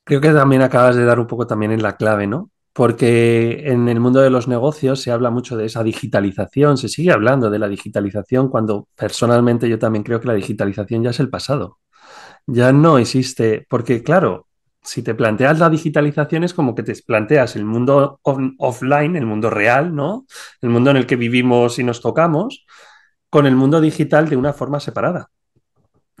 [0.03, 2.51] Creo que también acabas de dar un poco también en la clave, ¿no?
[2.73, 7.11] Porque en el mundo de los negocios se habla mucho de esa digitalización, se sigue
[7.11, 11.29] hablando de la digitalización cuando personalmente yo también creo que la digitalización ya es el
[11.29, 11.79] pasado.
[12.47, 14.47] Ya no existe, porque claro,
[14.81, 19.49] si te planteas la digitalización es como que te planteas el mundo offline, el mundo
[19.49, 20.25] real, ¿no?
[20.61, 22.65] El mundo en el que vivimos y nos tocamos,
[23.29, 25.29] con el mundo digital de una forma separada.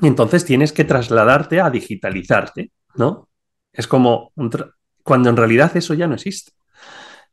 [0.03, 3.29] Entonces tienes que trasladarte a digitalizarte, ¿no?
[3.71, 4.31] Es como
[5.03, 6.51] cuando en realidad eso ya no existe.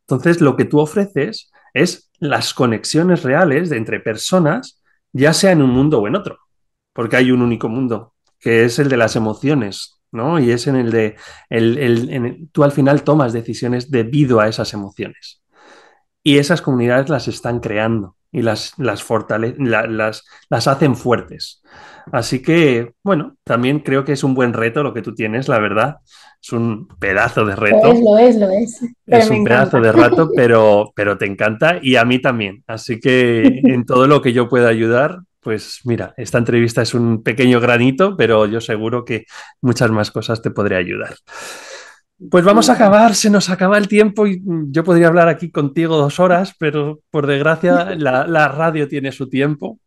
[0.02, 5.62] Entonces lo que tú ofreces es las conexiones reales de entre personas, ya sea en
[5.62, 6.38] un mundo o en otro,
[6.92, 10.38] porque hay un único mundo, que es el de las emociones, ¿no?
[10.38, 11.16] Y es en el de,
[11.48, 15.42] el, el, en el, tú al final tomas decisiones debido a esas emociones.
[16.22, 21.62] y esas comunidades las están creando y las, las, fortale la, las, las hacen fuertes.
[22.12, 25.58] Así que, bueno, también creo que es un buen reto lo que tú tienes, la
[25.58, 25.96] verdad.
[26.42, 27.92] Es un pedazo de reto.
[27.92, 28.82] Lo es, lo es, lo es.
[29.06, 32.64] es un pedazo de rato, pero, pero te encanta y a mí también.
[32.66, 37.22] Así que en todo lo que yo pueda ayudar, pues mira, esta entrevista es un
[37.22, 39.24] pequeño granito, pero yo seguro que
[39.60, 41.14] muchas más cosas te podré ayudar.
[42.28, 45.96] Pues vamos a acabar, se nos acaba el tiempo y yo podría hablar aquí contigo
[45.96, 49.78] dos horas, pero por desgracia la, la radio tiene su tiempo.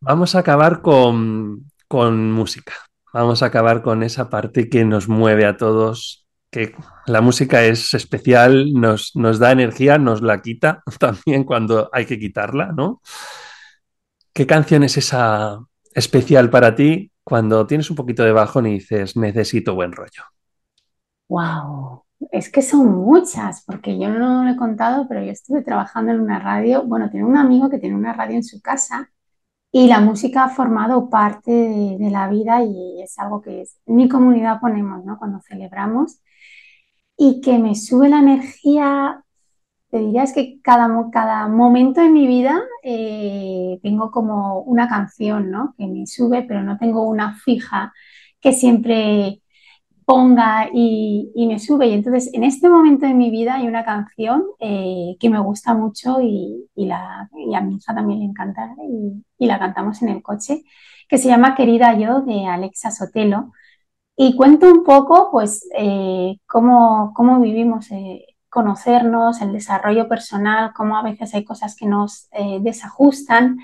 [0.00, 2.74] Vamos a acabar con, con, música.
[3.12, 6.74] Vamos a acabar con esa parte que nos mueve a todos, que
[7.06, 12.18] la música es especial, nos, nos da energía, nos la quita también cuando hay que
[12.18, 13.00] quitarla, ¿no?
[14.32, 15.58] ¿Qué canción es esa
[15.94, 20.22] especial para ti cuando tienes un poquito de bajón y dices, necesito buen rollo?
[21.32, 26.12] Wow, es que son muchas, porque yo no lo he contado, pero yo estuve trabajando
[26.12, 26.84] en una radio.
[26.84, 29.10] Bueno, tengo un amigo que tiene una radio en su casa
[29.72, 34.08] y la música ha formado parte de, la vida y es algo que es, mi
[34.10, 35.18] comunidad ponemos, ¿no?
[35.18, 36.20] Cuando celebramos
[37.16, 39.24] y que me sube la energía.
[39.90, 45.50] Te diría es que cada, cada momento de mi vida eh, tengo como una canción,
[45.50, 45.74] ¿no?
[45.78, 47.92] Que me sube, pero no tengo una fija
[48.40, 49.42] que siempre
[50.04, 51.88] ponga y, y, me sube.
[51.88, 55.74] Y entonces en este momento de mi vida hay una canción eh, que me gusta
[55.74, 58.74] mucho y, y, la, y, a mi hija también le encanta
[59.38, 60.62] y, la cantamos en el coche,
[61.08, 63.52] que se llama Querida Yo de Alexa Sotelo.
[64.16, 70.96] Y cuento un poco pues eh, cómo, cómo, vivimos eh, conocernos, el desarrollo personal, cómo
[70.96, 72.28] a veces hay cosas que nos
[72.60, 73.58] desajustan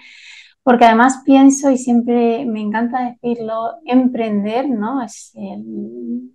[0.69, 5.01] porque además pienso y siempre me encanta decirlo, emprender, ¿no?
[5.01, 6.35] Es el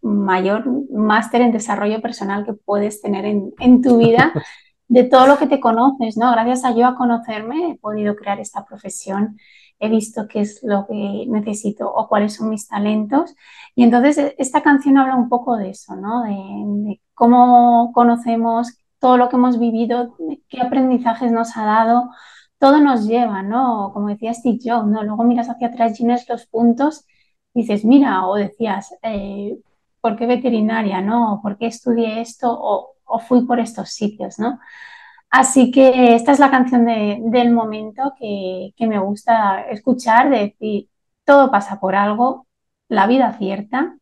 [0.00, 4.32] mayor máster en desarrollo personal que puedes tener en, en, tu vida,
[4.86, 6.30] de todo lo que te conoces, ¿no?
[6.30, 9.38] Gracias a yo a conocerme he podido crear esta profesión,
[9.80, 13.34] he visto qué es lo que necesito o cuáles son mis talentos.
[13.74, 16.22] Y entonces e, esta canción habla un poco de eso, ¿no?
[16.22, 20.16] De, de cómo conocemos todo lo que hemos vivido,
[20.48, 22.10] qué aprendizajes nos ha dado,
[22.58, 23.90] todo nos lleva, ¿no?
[23.92, 25.02] Como decía Steve Jobs, ¿no?
[25.02, 27.06] Luego miras hacia atrás, tienes los puntos,
[27.54, 29.58] dices, mira, o decías, eh,
[30.00, 31.40] ¿por qué veterinaria, no?
[31.42, 32.48] ¿Por qué estudié esto?
[32.52, 32.90] O,
[33.28, 34.58] fui por estos sitios, ¿no?
[35.30, 40.38] Así que esta es la canción de, del momento que, que, me gusta escuchar, de
[40.40, 40.90] decir,
[41.24, 42.48] todo pasa por algo,
[42.88, 43.98] la vida cierta,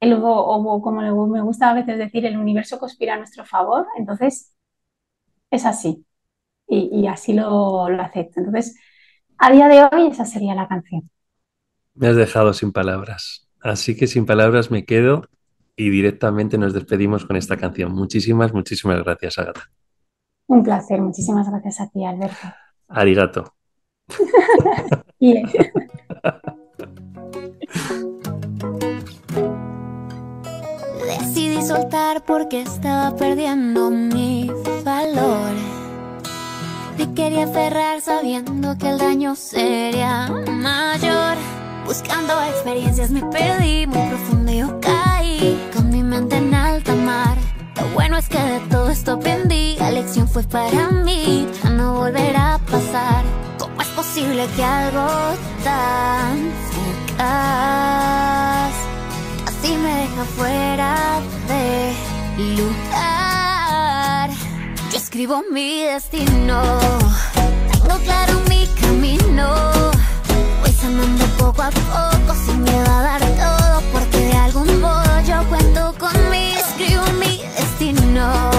[0.00, 3.86] el, o, o como me gusta a veces decir, el universo conspira a nuestro favor,
[3.98, 4.54] entonces
[5.50, 6.05] es así
[6.68, 8.40] y, y así lo, lo, acepto.
[8.40, 8.78] Entonces,
[9.38, 11.10] a día de hoy esa sería la canción.
[11.94, 15.28] Me has dejado sin palabras, así que sin palabras me quedo
[15.76, 17.92] y directamente nos despedimos con esta canción.
[17.92, 19.70] Muchísimas, muchísimas gracias, Agatha.
[20.46, 22.46] Un placer, muchísimas gracias a ti, Alberto.
[22.88, 23.54] Arigato.
[31.06, 34.52] Decidí soltar porque estaba perdiendo mis
[34.84, 35.75] valores.
[36.98, 41.36] Me quería aferrar sabiendo que el daño sería mayor.
[41.84, 47.36] Buscando experiencias me perdí muy profundo y yo caí con mi mente en alta mar.
[47.76, 51.94] Lo bueno es que de todo esto aprendí, la lección fue para mí, ya no
[51.94, 53.24] volverá a pasar.
[53.58, 55.06] ¿Cómo es posible que algo
[55.62, 58.25] tan fugaz
[65.16, 66.78] escribo mi destino,
[67.72, 69.90] tengo claro mi camino.
[70.60, 75.42] Voy sanando poco a poco sin miedo a dar todo, porque de algún modo yo
[75.48, 76.60] cuento conmigo.
[76.60, 78.50] Escribo mi destino,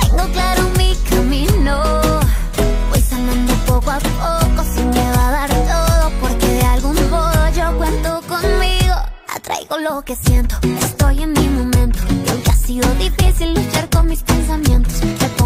[0.00, 1.82] tengo claro mi camino.
[2.90, 7.76] Voy sanando poco a poco sin miedo a dar todo, porque de algún modo yo
[7.76, 8.94] cuento conmigo.
[9.34, 11.98] Atraigo lo que siento, estoy en mi momento.
[12.24, 15.00] Y aunque ha sido difícil luchar con mis pensamientos,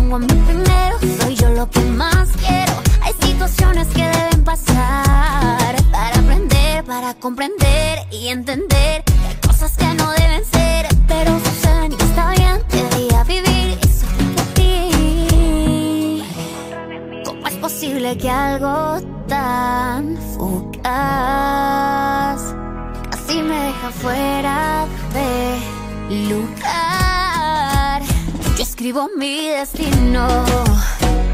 [0.08, 2.72] pongo a mí primero, soy yo lo que más quiero.
[3.02, 8.77] Hay situaciones que deben pasar para aprender, para comprender y entender
[28.88, 30.26] Escribo mi destino,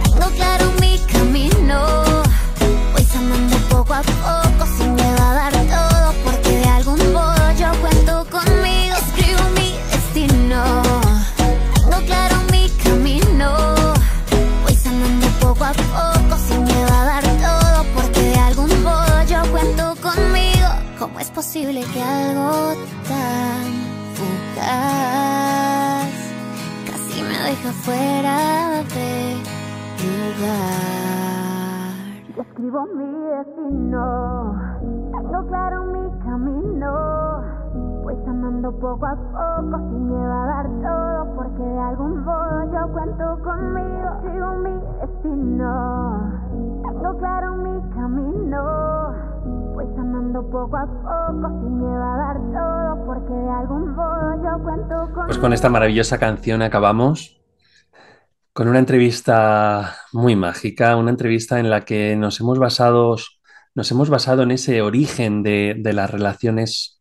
[0.02, 1.86] tengo claro mi camino.
[2.92, 5.93] Voy sanando poco a poco sin miedo a dar todo,
[27.64, 28.36] deja fuera
[28.94, 29.40] de
[30.04, 30.68] lugar.
[32.36, 34.02] Yo escribo mi destino,
[35.12, 36.90] tengo claro mi camino.
[38.02, 42.92] Voy sanando poco a poco sin miedo a dar todo, porque de algún modo yo
[42.92, 44.08] cuento conmigo.
[44.22, 45.72] Sigo mi destino,
[46.82, 49.14] tengo claro mi camino.
[49.74, 54.62] Voy sanando poco a poco sin miedo a dar todo, porque de algún modo yo
[54.62, 55.26] cuento conmigo.
[55.26, 57.43] Pues con esta maravillosa canción acabamos
[58.54, 63.16] con una entrevista muy mágica, una entrevista en la que nos hemos basado,
[63.74, 67.00] nos hemos basado en ese origen de, las relaciones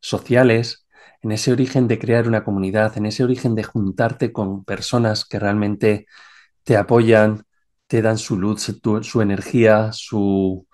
[0.00, 0.86] sociales,
[1.20, 5.38] en ese origen de crear una comunidad, en ese origen de juntarte con personas que
[5.38, 6.06] realmente
[6.64, 7.44] te apoyan,
[7.86, 10.66] te dan su luz, su, su energía, su,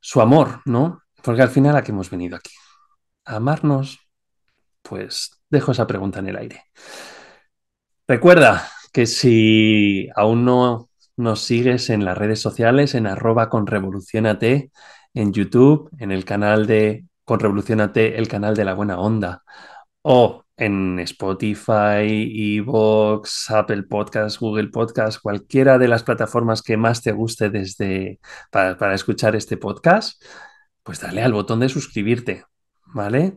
[0.00, 1.02] su amor, ¿no?
[1.22, 2.52] Porque al final a qué hemos venido aquí.
[3.26, 3.98] A amarnos,
[4.80, 6.64] pues dejo esa pregunta en el aire.
[8.06, 13.66] Recuerda que si aún no nos sigues en las redes sociales, en arroba con
[15.14, 19.42] en YouTube, en el canal de con Revolucionate, el canal de la buena onda,
[20.02, 27.12] o en Spotify, Evox, Apple Podcast, Google Podcast, cualquiera de las plataformas que más te
[27.12, 28.20] guste desde
[28.50, 30.22] para escuchar este podcast,
[30.82, 32.44] pues dale al botón de suscribirte,
[32.86, 33.36] ¿vale?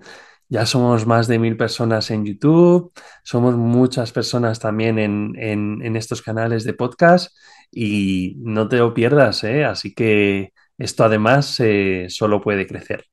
[0.51, 2.91] Ya somos más de mil personas en YouTube,
[3.23, 7.33] somos muchas personas también en, en, estos canales de podcast
[7.71, 9.63] y no te lo pierdas, ¿eh?
[9.63, 13.05] Así que esto además eh, solo puede crecer.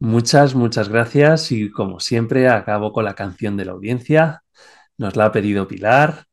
[0.00, 4.42] Muchas, muchas gracias y como siempre acabo con la canción de la audiencia.
[4.98, 6.26] Nos la ha pedido Pilar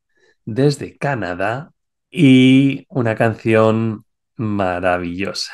[0.44, 1.72] desde Canadá
[2.10, 4.04] y una canción
[4.36, 5.52] maravillosa.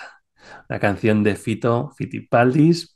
[0.69, 2.92] Una canción de Fito Fitipaldis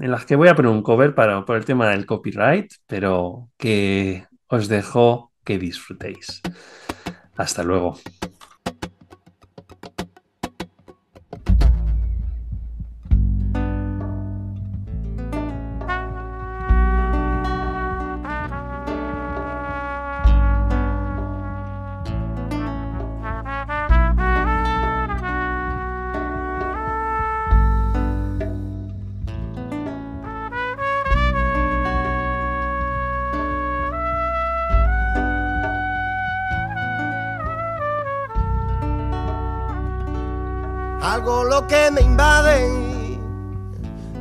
[0.00, 3.50] en la que voy a poner un cover para, por el tema del copyright, pero
[3.56, 6.40] que os dejo que disfrutéis.
[7.36, 7.98] Hasta luego.
[41.10, 43.18] Algo lo que me invade,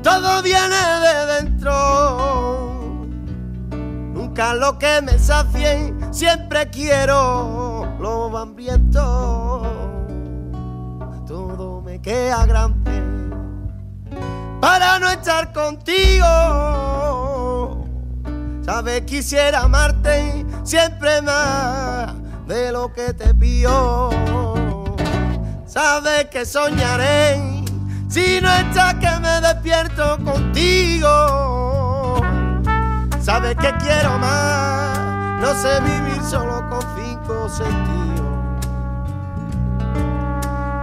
[0.01, 2.95] todo viene de dentro.
[4.13, 9.61] Nunca lo que me sacie, siempre quiero lo hambriento.
[11.27, 13.03] Todo me queda grande
[14.59, 16.25] para no estar contigo.
[18.65, 22.15] Sabes, quisiera amarte siempre más
[22.47, 24.18] de lo que te pido.
[25.69, 27.39] Sabes que soñaré
[28.09, 32.15] si no estás que me despierto contigo.
[33.21, 34.97] Sabes que quiero más,
[35.39, 38.25] no sé vivir solo con cinco sentidos.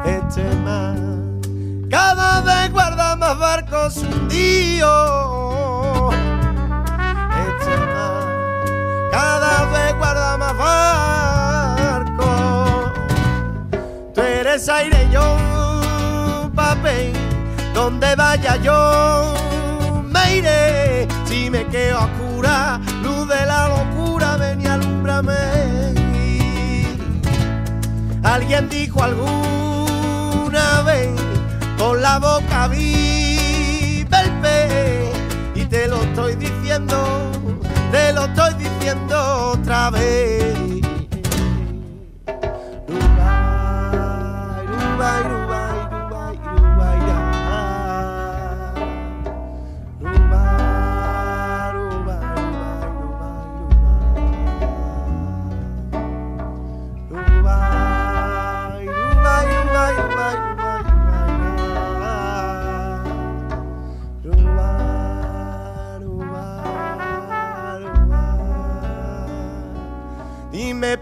[0.04, 0.94] Este mar
[1.90, 4.84] cada vez guarda más barcos hundidos.
[7.48, 8.24] Este mar
[9.10, 11.25] cada vez guarda más barcos.
[14.56, 17.12] Eres aire, yo papel,
[17.74, 19.34] donde vaya yo
[20.02, 21.06] me iré.
[21.26, 25.34] Si me quedo a cura, luz de la locura, ven y alúmbrame.
[28.22, 31.10] Alguien dijo alguna vez,
[31.76, 35.12] con la boca vive el pez,
[35.54, 36.96] y te lo estoy diciendo,
[37.92, 40.65] te lo estoy diciendo otra vez.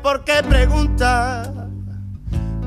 [0.04, 1.50] Por qué preguntas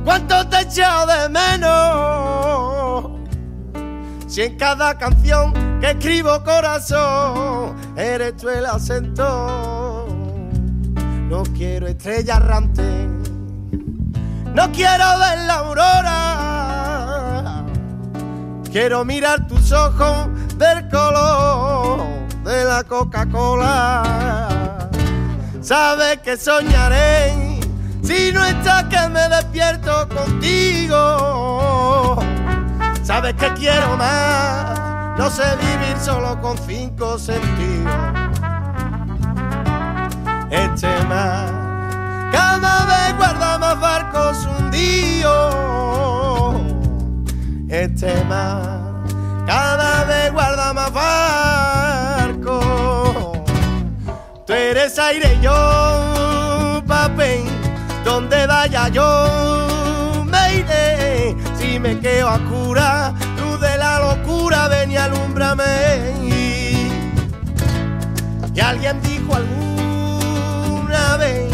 [0.03, 3.11] cuánto te he echado de menos.
[4.27, 10.07] Si en cada canción que escribo corazón eres tú el acento.
[11.29, 13.07] No quiero estrella errante,
[14.55, 17.63] no quiero ver la aurora.
[18.71, 21.99] Quiero mirar tus ojos del color
[22.43, 24.56] de la Coca-Cola.
[25.67, 27.59] Sabes que soñaré
[28.01, 30.95] si no estás que me despierto contigo.
[33.03, 34.79] Sabes que quiero más,
[35.17, 37.93] no sé vivir solo con cinco sentidos.
[40.49, 41.49] Este mar
[42.31, 45.65] cada vez guarda más barcos hundidos.
[47.67, 49.03] Este mar
[49.45, 51.96] cada vez guarda más barcos.
[54.67, 57.45] Tú eres aire, yo papel,
[58.03, 61.37] donde vaya yo me iré.
[61.57, 65.63] Si me quedo a cura, luz de la locura, ven y alúmbrame.
[68.53, 71.49] Y alguien dijo alguna vez,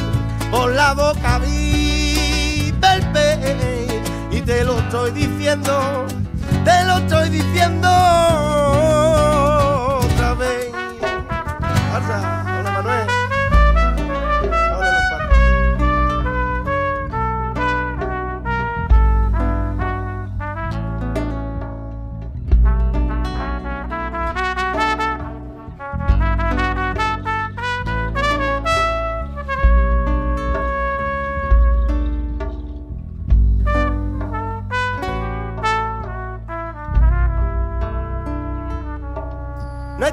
[0.50, 3.94] por la boca vive el pez,
[4.32, 6.08] y te lo estoy diciendo
[6.64, 7.90] te lo estoy diciendo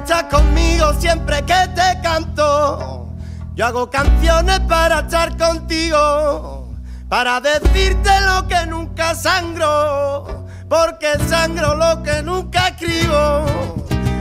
[0.01, 3.07] estás conmigo siempre que te canto.
[3.55, 6.69] Yo hago canciones para estar contigo,
[7.07, 13.45] para decirte lo que nunca sangro, porque sangro lo que nunca escribo.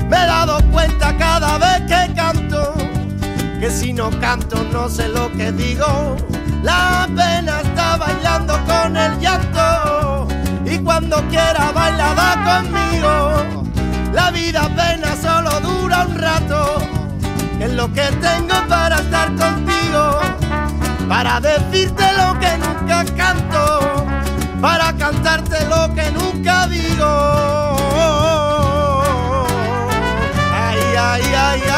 [0.08, 2.74] Me he dado cuenta cada vez que canto,
[3.58, 6.16] que si no canto no sé lo que digo.
[6.62, 10.28] La pena está bailando con el llanto,
[10.66, 13.69] y cuando quiera bailada conmigo.
[14.12, 16.82] La vida apenas solo dura un rato.
[17.60, 20.20] Es lo que tengo para estar contigo,
[21.08, 24.06] para decirte lo que nunca canto,
[24.60, 27.76] para cantarte lo que nunca digo.
[30.52, 31.69] Ay, ay, ay.